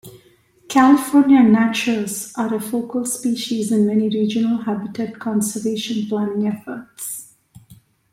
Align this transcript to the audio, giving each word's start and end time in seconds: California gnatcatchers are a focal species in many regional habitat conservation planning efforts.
California 0.67 1.43
gnatcatchers 1.43 2.33
are 2.35 2.55
a 2.55 2.59
focal 2.59 3.05
species 3.05 3.71
in 3.71 3.85
many 3.85 4.09
regional 4.09 4.57
habitat 4.63 5.19
conservation 5.19 6.07
planning 6.09 6.47
efforts. 6.47 7.35